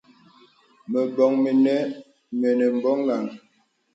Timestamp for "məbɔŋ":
0.91-1.31